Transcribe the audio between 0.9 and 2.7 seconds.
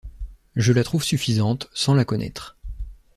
suffisante, sans la connaître.